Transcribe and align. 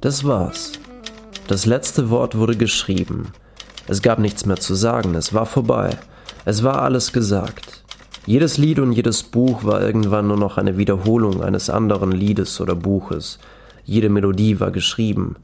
Das 0.00 0.24
war's. 0.24 0.72
Das 1.46 1.66
letzte 1.66 2.08
Wort 2.08 2.34
wurde 2.34 2.56
geschrieben. 2.56 3.32
Es 3.86 4.00
gab 4.00 4.18
nichts 4.18 4.46
mehr 4.46 4.56
zu 4.56 4.74
sagen, 4.74 5.14
es 5.14 5.34
war 5.34 5.44
vorbei. 5.44 5.90
Es 6.46 6.62
war 6.62 6.80
alles 6.80 7.12
gesagt. 7.12 7.84
Jedes 8.24 8.56
Lied 8.56 8.78
und 8.78 8.92
jedes 8.92 9.22
Buch 9.22 9.62
war 9.62 9.82
irgendwann 9.82 10.28
nur 10.28 10.38
noch 10.38 10.56
eine 10.56 10.78
Wiederholung 10.78 11.42
eines 11.42 11.68
anderen 11.68 12.12
Liedes 12.12 12.62
oder 12.62 12.74
Buches. 12.74 13.40
Jede 13.84 14.08
Melodie 14.08 14.58
war 14.58 14.70
geschrieben. 14.70 15.36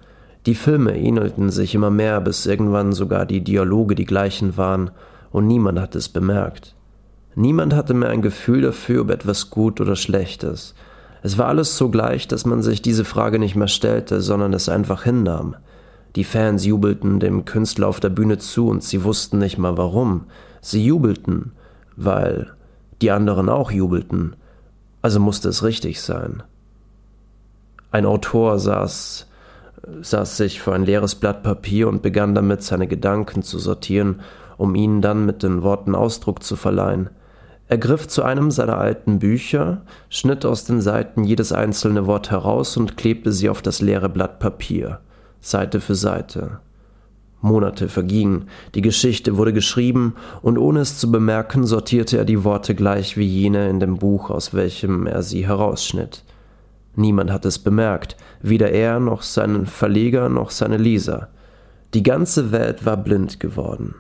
Die 0.46 0.54
Filme 0.54 0.96
ähnelten 0.98 1.50
sich 1.50 1.74
immer 1.74 1.90
mehr, 1.90 2.22
bis 2.22 2.46
irgendwann 2.46 2.94
sogar 2.94 3.26
die 3.26 3.42
Dialoge 3.42 3.94
die 3.94 4.06
gleichen 4.06 4.56
waren, 4.56 4.90
und 5.32 5.46
niemand 5.46 5.80
hat 5.80 5.94
es 5.94 6.08
bemerkt. 6.08 6.74
Niemand 7.34 7.74
hatte 7.74 7.92
mehr 7.92 8.08
ein 8.08 8.22
Gefühl 8.22 8.62
dafür, 8.62 9.02
ob 9.02 9.10
etwas 9.10 9.50
gut 9.50 9.82
oder 9.82 9.96
schlecht 9.96 10.44
ist. 10.44 10.74
Es 11.26 11.38
war 11.38 11.48
alles 11.48 11.76
so 11.76 11.88
gleich, 11.88 12.28
dass 12.28 12.46
man 12.46 12.62
sich 12.62 12.82
diese 12.82 13.04
Frage 13.04 13.40
nicht 13.40 13.56
mehr 13.56 13.66
stellte, 13.66 14.20
sondern 14.20 14.52
es 14.52 14.68
einfach 14.68 15.02
hinnahm. 15.02 15.56
Die 16.14 16.22
Fans 16.22 16.64
jubelten 16.64 17.18
dem 17.18 17.44
Künstler 17.44 17.88
auf 17.88 17.98
der 17.98 18.10
Bühne 18.10 18.38
zu 18.38 18.68
und 18.68 18.84
sie 18.84 19.02
wussten 19.02 19.38
nicht 19.38 19.58
mal 19.58 19.76
warum. 19.76 20.26
Sie 20.60 20.86
jubelten, 20.86 21.50
weil 21.96 22.54
die 23.02 23.10
anderen 23.10 23.48
auch 23.48 23.72
jubelten. 23.72 24.36
Also 25.02 25.18
musste 25.18 25.48
es 25.48 25.64
richtig 25.64 26.00
sein. 26.00 26.44
Ein 27.90 28.06
Autor 28.06 28.60
saß, 28.60 29.26
saß 30.00 30.36
sich 30.36 30.62
vor 30.62 30.74
ein 30.74 30.84
leeres 30.84 31.16
Blatt 31.16 31.42
Papier 31.42 31.88
und 31.88 32.02
begann 32.02 32.36
damit, 32.36 32.62
seine 32.62 32.86
Gedanken 32.86 33.42
zu 33.42 33.58
sortieren, 33.58 34.20
um 34.58 34.76
ihnen 34.76 35.02
dann 35.02 35.26
mit 35.26 35.42
den 35.42 35.64
Worten 35.64 35.96
Ausdruck 35.96 36.44
zu 36.44 36.54
verleihen. 36.54 37.10
Er 37.68 37.78
griff 37.78 38.06
zu 38.06 38.22
einem 38.22 38.50
seiner 38.50 38.78
alten 38.78 39.18
Bücher, 39.18 39.82
schnitt 40.08 40.44
aus 40.44 40.64
den 40.64 40.80
Seiten 40.80 41.24
jedes 41.24 41.52
einzelne 41.52 42.06
Wort 42.06 42.30
heraus 42.30 42.76
und 42.76 42.96
klebte 42.96 43.32
sie 43.32 43.48
auf 43.48 43.60
das 43.60 43.80
leere 43.80 44.08
Blatt 44.08 44.38
Papier. 44.38 45.00
Seite 45.40 45.80
für 45.80 45.96
Seite. 45.96 46.60
Monate 47.40 47.88
vergingen, 47.88 48.48
die 48.74 48.82
Geschichte 48.82 49.36
wurde 49.36 49.52
geschrieben, 49.52 50.14
und 50.42 50.58
ohne 50.58 50.80
es 50.80 50.98
zu 50.98 51.10
bemerken, 51.10 51.66
sortierte 51.66 52.16
er 52.18 52.24
die 52.24 52.44
Worte 52.44 52.74
gleich 52.74 53.16
wie 53.16 53.26
jene 53.26 53.68
in 53.68 53.80
dem 53.80 53.96
Buch, 53.98 54.30
aus 54.30 54.54
welchem 54.54 55.06
er 55.06 55.22
sie 55.22 55.46
herausschnitt. 55.46 56.24
Niemand 56.94 57.30
hat 57.30 57.44
es 57.44 57.58
bemerkt, 57.58 58.16
weder 58.42 58.70
er 58.70 59.00
noch 59.00 59.22
seinen 59.22 59.66
Verleger 59.66 60.28
noch 60.28 60.50
seine 60.50 60.78
Leser. 60.78 61.28
Die 61.94 62.02
ganze 62.02 62.52
Welt 62.52 62.86
war 62.86 62.96
blind 62.96 63.38
geworden. 63.38 63.94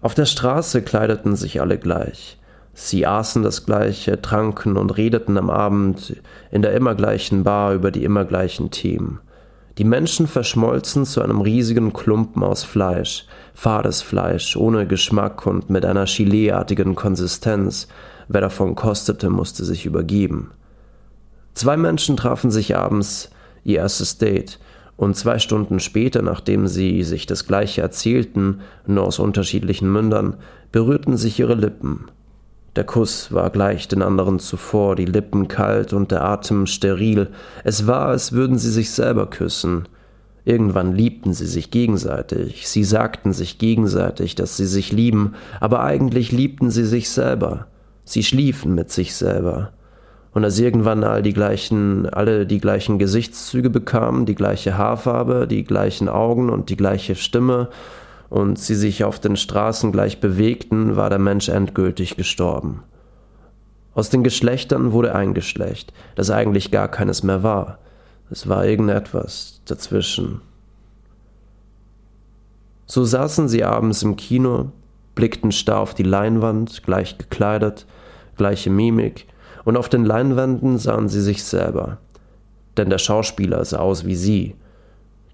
Auf 0.00 0.14
der 0.14 0.26
Straße 0.26 0.82
kleideten 0.82 1.36
sich 1.36 1.60
alle 1.60 1.78
gleich. 1.78 2.38
Sie 2.74 3.06
aßen 3.06 3.42
das 3.42 3.64
Gleiche, 3.66 4.20
tranken 4.20 4.76
und 4.76 4.96
redeten 4.96 5.38
am 5.38 5.48
Abend 5.48 6.16
in 6.50 6.62
der 6.62 6.72
immer 6.72 6.94
gleichen 6.94 7.44
Bar 7.44 7.74
über 7.74 7.90
die 7.90 8.04
immer 8.04 8.24
gleichen 8.24 8.70
Themen. 8.70 9.20
Die 9.78 9.84
Menschen 9.84 10.26
verschmolzen 10.26 11.04
zu 11.04 11.20
einem 11.22 11.40
riesigen 11.40 11.92
Klumpen 11.92 12.42
aus 12.42 12.62
Fleisch, 12.62 13.26
fades 13.54 14.02
Fleisch, 14.02 14.56
ohne 14.56 14.86
Geschmack 14.86 15.46
und 15.46 15.70
mit 15.70 15.84
einer 15.84 16.04
Gileeartigen 16.04 16.94
Konsistenz. 16.94 17.88
Wer 18.28 18.40
davon 18.40 18.74
kostete, 18.74 19.30
musste 19.30 19.64
sich 19.64 19.84
übergeben. 19.84 20.52
Zwei 21.54 21.76
Menschen 21.76 22.16
trafen 22.16 22.50
sich 22.50 22.76
abends 22.76 23.30
ihr 23.64 23.78
erstes 23.78 24.18
Date, 24.18 24.58
und 24.96 25.16
zwei 25.16 25.38
Stunden 25.38 25.80
später, 25.80 26.22
nachdem 26.22 26.66
sie 26.66 27.02
sich 27.02 27.26
das 27.26 27.46
Gleiche 27.46 27.82
erzählten, 27.82 28.60
nur 28.86 29.04
aus 29.04 29.18
unterschiedlichen 29.18 29.92
Mündern, 29.92 30.36
berührten 30.72 31.16
sich 31.16 31.38
ihre 31.40 31.54
Lippen. 31.54 32.06
Der 32.76 32.84
Kuss 32.84 33.32
war 33.32 33.50
gleich 33.50 33.86
den 33.86 34.02
anderen 34.02 34.40
zuvor, 34.40 34.96
die 34.96 35.04
Lippen 35.04 35.46
kalt 35.46 35.92
und 35.92 36.10
der 36.10 36.24
Atem 36.24 36.66
steril. 36.66 37.28
Es 37.62 37.86
war, 37.86 38.06
als 38.06 38.32
würden 38.32 38.58
sie 38.58 38.70
sich 38.70 38.90
selber 38.90 39.30
küssen. 39.30 39.86
Irgendwann 40.44 40.94
liebten 40.94 41.32
sie 41.32 41.46
sich 41.46 41.70
gegenseitig, 41.70 42.68
sie 42.68 42.84
sagten 42.84 43.32
sich 43.32 43.58
gegenseitig, 43.58 44.34
dass 44.34 44.56
sie 44.56 44.66
sich 44.66 44.92
lieben, 44.92 45.34
aber 45.58 45.82
eigentlich 45.82 46.32
liebten 46.32 46.70
sie 46.70 46.84
sich 46.84 47.08
selber. 47.08 47.66
Sie 48.04 48.22
schliefen 48.22 48.74
mit 48.74 48.90
sich 48.90 49.14
selber. 49.14 49.72
Und 50.34 50.42
als 50.42 50.58
irgendwann 50.58 51.04
all 51.04 51.22
die 51.22 51.32
gleichen, 51.32 52.06
alle 52.06 52.44
die 52.44 52.58
gleichen 52.58 52.98
Gesichtszüge 52.98 53.70
bekamen, 53.70 54.26
die 54.26 54.34
gleiche 54.34 54.76
Haarfarbe, 54.76 55.46
die 55.46 55.62
gleichen 55.62 56.08
Augen 56.08 56.50
und 56.50 56.70
die 56.70 56.76
gleiche 56.76 57.14
Stimme 57.14 57.68
und 58.30 58.58
sie 58.58 58.74
sich 58.74 59.04
auf 59.04 59.20
den 59.20 59.36
Straßen 59.36 59.92
gleich 59.92 60.18
bewegten, 60.18 60.96
war 60.96 61.08
der 61.08 61.20
Mensch 61.20 61.48
endgültig 61.48 62.16
gestorben. 62.16 62.82
Aus 63.94 64.10
den 64.10 64.24
Geschlechtern 64.24 64.90
wurde 64.90 65.14
ein 65.14 65.34
Geschlecht, 65.34 65.92
das 66.16 66.32
eigentlich 66.32 66.72
gar 66.72 66.88
keines 66.88 67.22
mehr 67.22 67.44
war. 67.44 67.78
Es 68.28 68.48
war 68.48 68.66
irgendetwas 68.66 69.60
dazwischen. 69.66 70.40
So 72.86 73.04
saßen 73.04 73.48
sie 73.48 73.62
abends 73.62 74.02
im 74.02 74.16
Kino, 74.16 74.72
blickten 75.14 75.52
starr 75.52 75.78
auf 75.78 75.94
die 75.94 76.02
Leinwand, 76.02 76.82
gleich 76.82 77.18
gekleidet, 77.18 77.86
gleiche 78.36 78.70
Mimik, 78.70 79.28
und 79.64 79.76
auf 79.76 79.88
den 79.88 80.04
Leinwänden 80.04 80.78
sahen 80.78 81.08
sie 81.08 81.20
sich 81.20 81.44
selber. 81.44 81.98
Denn 82.76 82.90
der 82.90 82.98
Schauspieler 82.98 83.64
sah 83.64 83.78
aus 83.78 84.04
wie 84.04 84.16
sie. 84.16 84.54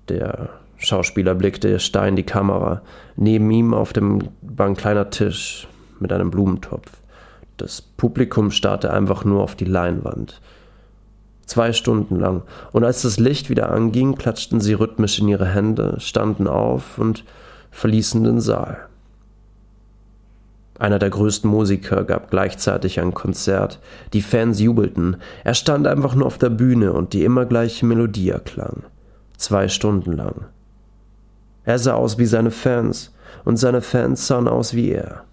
Der 0.08 0.50
Schauspieler 0.76 1.34
blickte 1.34 1.78
starr 1.78 2.08
in 2.08 2.16
die 2.16 2.22
Kamera. 2.22 2.82
Neben 3.16 3.50
ihm 3.50 3.74
auf 3.74 3.92
dem 3.92 4.28
war 4.42 4.66
ein 4.66 4.76
kleiner 4.76 5.10
Tisch 5.10 5.68
mit 5.98 6.12
einem 6.12 6.30
Blumentopf. 6.30 6.90
Das 7.56 7.82
Publikum 7.82 8.50
starrte 8.50 8.92
einfach 8.92 9.24
nur 9.24 9.42
auf 9.42 9.54
die 9.54 9.66
Leinwand. 9.66 10.40
Zwei 11.44 11.72
Stunden 11.72 12.18
lang. 12.18 12.42
Und 12.72 12.84
als 12.84 13.02
das 13.02 13.18
Licht 13.18 13.50
wieder 13.50 13.70
anging, 13.70 14.14
klatschten 14.14 14.60
sie 14.60 14.74
rhythmisch 14.74 15.18
in 15.18 15.28
ihre 15.28 15.46
Hände, 15.46 15.96
standen 15.98 16.46
auf 16.46 16.96
und 16.96 17.24
verließen 17.70 18.22
den 18.24 18.40
Saal. 18.40 18.89
Einer 20.80 20.98
der 20.98 21.10
größten 21.10 21.48
Musiker 21.48 22.04
gab 22.04 22.30
gleichzeitig 22.30 23.00
ein 23.00 23.12
Konzert. 23.12 23.80
Die 24.14 24.22
Fans 24.22 24.58
jubelten. 24.60 25.18
Er 25.44 25.52
stand 25.52 25.86
einfach 25.86 26.14
nur 26.14 26.26
auf 26.26 26.38
der 26.38 26.48
Bühne 26.48 26.94
und 26.94 27.12
die 27.12 27.22
immer 27.22 27.44
gleiche 27.44 27.84
Melodie 27.84 28.30
erklang. 28.30 28.84
Zwei 29.36 29.68
Stunden 29.68 30.12
lang. 30.12 30.46
Er 31.64 31.78
sah 31.78 31.92
aus 31.92 32.16
wie 32.16 32.24
seine 32.24 32.50
Fans 32.50 33.14
und 33.44 33.58
seine 33.58 33.82
Fans 33.82 34.26
sahen 34.26 34.48
aus 34.48 34.72
wie 34.72 34.90
er. 34.92 35.24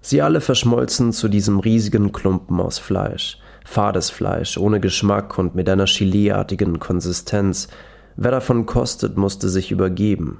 Sie 0.00 0.20
alle 0.20 0.40
verschmolzen 0.40 1.12
zu 1.12 1.28
diesem 1.28 1.60
riesigen 1.60 2.10
Klumpen 2.10 2.58
aus 2.58 2.80
Fleisch, 2.80 3.38
fades 3.64 4.10
Fleisch, 4.10 4.58
ohne 4.58 4.80
Geschmack 4.80 5.38
und 5.38 5.54
mit 5.54 5.68
einer 5.68 5.84
Chiliartigen 5.84 6.80
Konsistenz. 6.80 7.68
Wer 8.16 8.32
davon 8.32 8.66
kostet, 8.66 9.16
musste 9.16 9.48
sich 9.48 9.70
übergeben. 9.70 10.38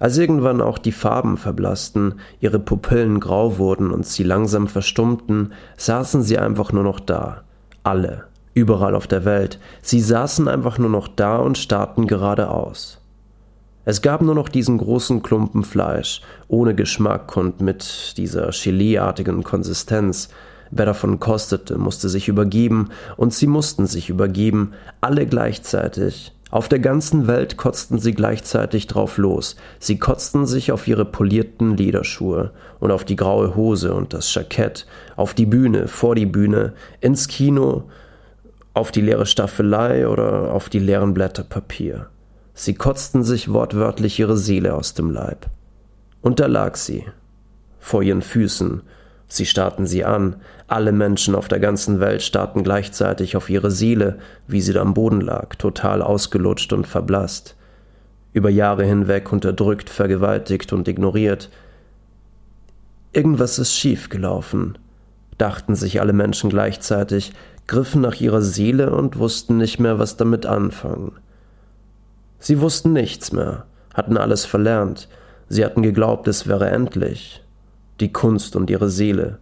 Als 0.00 0.16
irgendwann 0.16 0.60
auch 0.60 0.78
die 0.78 0.92
Farben 0.92 1.36
verblassten, 1.36 2.14
ihre 2.40 2.58
Pupillen 2.58 3.20
grau 3.20 3.58
wurden 3.58 3.90
und 3.90 4.06
sie 4.06 4.22
langsam 4.22 4.68
verstummten, 4.68 5.52
saßen 5.76 6.22
sie 6.22 6.38
einfach 6.38 6.72
nur 6.72 6.84
noch 6.84 7.00
da. 7.00 7.42
Alle, 7.82 8.24
überall 8.54 8.94
auf 8.94 9.06
der 9.06 9.24
Welt. 9.24 9.58
Sie 9.82 10.00
saßen 10.00 10.46
einfach 10.46 10.78
nur 10.78 10.90
noch 10.90 11.08
da 11.08 11.36
und 11.38 11.58
starrten 11.58 12.06
geradeaus. 12.06 13.00
Es 13.84 14.02
gab 14.02 14.20
nur 14.20 14.34
noch 14.34 14.50
diesen 14.50 14.76
großen 14.76 15.22
Klumpen 15.22 15.64
Fleisch, 15.64 16.20
ohne 16.46 16.74
Geschmack 16.74 17.36
und 17.36 17.62
mit 17.62 18.18
dieser 18.18 18.50
Geleeartigen 18.50 19.42
Konsistenz. 19.42 20.28
Wer 20.70 20.84
davon 20.84 21.18
kostete, 21.18 21.78
musste 21.78 22.10
sich 22.10 22.28
übergeben, 22.28 22.90
und 23.16 23.32
sie 23.32 23.46
mussten 23.46 23.86
sich 23.86 24.10
übergeben, 24.10 24.72
alle 25.00 25.26
gleichzeitig. 25.26 26.32
Auf 26.50 26.68
der 26.68 26.78
ganzen 26.78 27.26
Welt 27.26 27.56
kotzten 27.58 27.98
sie 27.98 28.12
gleichzeitig 28.12 28.86
drauf 28.86 29.18
los. 29.18 29.56
Sie 29.78 29.98
kotzten 29.98 30.46
sich 30.46 30.72
auf 30.72 30.88
ihre 30.88 31.04
polierten 31.04 31.76
Lederschuhe 31.76 32.52
und 32.80 32.90
auf 32.90 33.04
die 33.04 33.16
graue 33.16 33.54
Hose 33.54 33.92
und 33.92 34.14
das 34.14 34.32
Jackett, 34.32 34.86
auf 35.16 35.34
die 35.34 35.46
Bühne, 35.46 35.88
vor 35.88 36.14
die 36.14 36.26
Bühne, 36.26 36.72
ins 37.00 37.28
Kino, 37.28 37.84
auf 38.72 38.90
die 38.92 39.02
leere 39.02 39.26
Staffelei 39.26 40.08
oder 40.08 40.52
auf 40.52 40.68
die 40.70 40.78
leeren 40.78 41.12
Blätter 41.12 41.44
Papier. 41.44 42.06
Sie 42.54 42.74
kotzten 42.74 43.24
sich 43.24 43.52
wortwörtlich 43.52 44.18
ihre 44.18 44.36
Seele 44.36 44.74
aus 44.74 44.94
dem 44.94 45.10
Leib. 45.10 45.46
Und 46.22 46.40
da 46.40 46.46
lag 46.46 46.76
sie, 46.76 47.04
vor 47.78 48.02
ihren 48.02 48.22
Füßen. 48.22 48.82
Sie 49.28 49.44
starrten 49.44 49.86
sie 49.86 50.04
an. 50.04 50.36
Alle 50.66 50.90
Menschen 50.90 51.34
auf 51.34 51.48
der 51.48 51.60
ganzen 51.60 52.00
Welt 52.00 52.22
starrten 52.22 52.64
gleichzeitig 52.64 53.36
auf 53.36 53.50
ihre 53.50 53.70
Seele, 53.70 54.18
wie 54.46 54.62
sie 54.62 54.72
da 54.72 54.80
am 54.80 54.94
Boden 54.94 55.20
lag, 55.20 55.54
total 55.56 56.02
ausgelutscht 56.02 56.72
und 56.72 56.86
verblasst. 56.86 57.54
Über 58.32 58.48
Jahre 58.48 58.84
hinweg 58.84 59.30
unterdrückt, 59.30 59.90
vergewaltigt 59.90 60.72
und 60.72 60.88
ignoriert. 60.88 61.50
Irgendwas 63.12 63.58
ist 63.58 63.74
schief 63.74 64.08
gelaufen, 64.08 64.78
dachten 65.36 65.74
sich 65.74 66.00
alle 66.00 66.12
Menschen 66.12 66.48
gleichzeitig, 66.50 67.32
griffen 67.66 68.00
nach 68.00 68.20
ihrer 68.20 68.42
Seele 68.42 68.94
und 68.94 69.18
wussten 69.18 69.58
nicht 69.58 69.78
mehr, 69.78 69.98
was 69.98 70.16
damit 70.16 70.46
anfangen. 70.46 71.12
Sie 72.38 72.60
wussten 72.60 72.92
nichts 72.92 73.32
mehr, 73.32 73.66
hatten 73.92 74.16
alles 74.16 74.46
verlernt, 74.46 75.08
sie 75.48 75.64
hatten 75.64 75.82
geglaubt, 75.82 76.28
es 76.28 76.46
wäre 76.46 76.70
endlich. 76.70 77.42
Die 78.00 78.12
Kunst 78.12 78.56
und 78.56 78.70
ihre 78.70 78.88
Seele, 78.88 79.38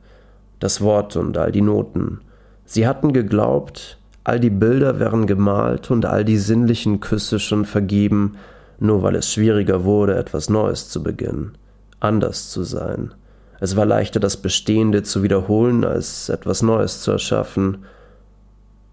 das 0.58 0.80
Wort 0.80 1.16
und 1.16 1.36
all 1.38 1.52
die 1.52 1.62
Noten. 1.62 2.20
Sie 2.64 2.86
hatten 2.86 3.12
geglaubt, 3.12 3.98
All 4.26 4.40
die 4.40 4.50
Bilder 4.50 4.98
wären 4.98 5.28
gemalt 5.28 5.92
und 5.92 6.04
all 6.04 6.24
die 6.24 6.36
sinnlichen 6.36 6.98
Küsse 6.98 7.38
schon 7.38 7.64
vergeben, 7.64 8.34
nur 8.80 9.04
weil 9.04 9.14
es 9.14 9.32
schwieriger 9.32 9.84
wurde, 9.84 10.16
etwas 10.16 10.50
Neues 10.50 10.88
zu 10.88 11.00
beginnen, 11.00 11.52
anders 12.00 12.50
zu 12.50 12.64
sein. 12.64 13.14
Es 13.60 13.76
war 13.76 13.86
leichter, 13.86 14.18
das 14.18 14.36
Bestehende 14.36 15.04
zu 15.04 15.22
wiederholen, 15.22 15.84
als 15.84 16.28
etwas 16.28 16.62
Neues 16.62 17.02
zu 17.02 17.12
erschaffen. 17.12 17.84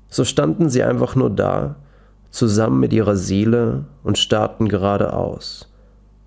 So 0.07 0.23
standen 0.23 0.69
sie 0.69 0.83
einfach 0.83 1.15
nur 1.15 1.31
da, 1.31 1.77
zusammen 2.29 2.79
mit 2.79 2.93
ihrer 2.93 3.15
Seele 3.15 3.85
und 4.03 4.19
starrten 4.19 4.69
geradeaus. 4.69 5.67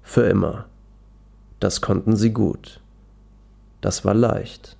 Für 0.02 0.22
immer. 0.22 0.64
Das 1.60 1.80
konnten 1.80 2.16
sie 2.16 2.32
gut. 2.32 2.80
Das 3.80 4.04
war 4.04 4.14
leicht. 4.14 4.75